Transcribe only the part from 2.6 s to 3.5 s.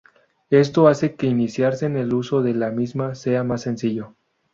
misma sea